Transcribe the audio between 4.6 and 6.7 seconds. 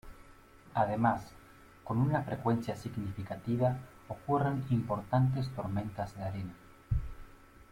importantes tormentas de arena.